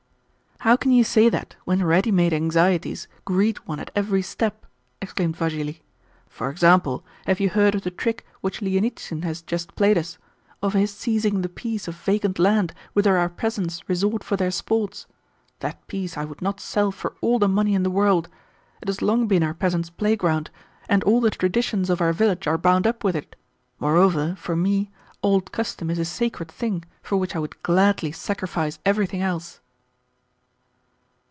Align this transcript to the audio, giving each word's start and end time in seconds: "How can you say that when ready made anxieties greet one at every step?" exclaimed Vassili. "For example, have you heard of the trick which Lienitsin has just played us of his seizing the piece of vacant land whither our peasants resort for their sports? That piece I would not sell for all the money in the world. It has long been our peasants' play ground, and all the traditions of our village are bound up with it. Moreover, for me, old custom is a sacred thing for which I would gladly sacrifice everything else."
"How 0.63 0.75
can 0.75 0.91
you 0.91 1.03
say 1.03 1.27
that 1.27 1.55
when 1.65 1.83
ready 1.83 2.11
made 2.11 2.33
anxieties 2.33 3.07
greet 3.25 3.67
one 3.67 3.79
at 3.79 3.89
every 3.95 4.21
step?" 4.21 4.67
exclaimed 5.01 5.35
Vassili. 5.35 5.81
"For 6.29 6.51
example, 6.51 7.03
have 7.25 7.39
you 7.39 7.49
heard 7.49 7.73
of 7.73 7.81
the 7.81 7.89
trick 7.89 8.27
which 8.41 8.61
Lienitsin 8.61 9.23
has 9.23 9.41
just 9.41 9.75
played 9.75 9.97
us 9.97 10.19
of 10.61 10.73
his 10.73 10.93
seizing 10.93 11.41
the 11.41 11.49
piece 11.49 11.87
of 11.87 11.95
vacant 11.95 12.37
land 12.37 12.75
whither 12.93 13.17
our 13.17 13.27
peasants 13.27 13.81
resort 13.89 14.23
for 14.23 14.37
their 14.37 14.51
sports? 14.51 15.07
That 15.61 15.87
piece 15.87 16.15
I 16.15 16.25
would 16.25 16.43
not 16.43 16.59
sell 16.59 16.91
for 16.91 17.15
all 17.21 17.39
the 17.39 17.47
money 17.49 17.73
in 17.73 17.81
the 17.81 17.89
world. 17.89 18.29
It 18.83 18.87
has 18.87 19.01
long 19.01 19.25
been 19.25 19.41
our 19.41 19.55
peasants' 19.55 19.89
play 19.89 20.15
ground, 20.15 20.51
and 20.87 21.03
all 21.05 21.21
the 21.21 21.31
traditions 21.31 21.89
of 21.89 22.01
our 22.01 22.13
village 22.13 22.45
are 22.45 22.59
bound 22.59 22.85
up 22.85 23.03
with 23.03 23.15
it. 23.15 23.35
Moreover, 23.79 24.35
for 24.37 24.55
me, 24.55 24.91
old 25.23 25.51
custom 25.51 25.89
is 25.89 25.97
a 25.97 26.05
sacred 26.05 26.51
thing 26.51 26.85
for 27.01 27.17
which 27.17 27.35
I 27.35 27.39
would 27.39 27.63
gladly 27.63 28.11
sacrifice 28.11 28.77
everything 28.85 29.23
else." 29.23 29.59